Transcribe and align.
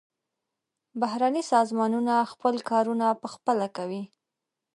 بهرني 1.01 1.43
سازمانونه 1.53 2.13
خپل 2.31 2.53
کارونه 2.69 3.07
پخپله 3.23 3.67
کوي. 3.77 4.03